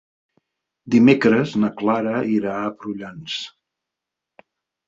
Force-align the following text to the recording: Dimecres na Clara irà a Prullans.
Dimecres 0.95 1.53
na 1.65 1.69
Clara 1.83 2.13
irà 2.39 2.57
a 2.63 2.73
Prullans. 2.81 3.37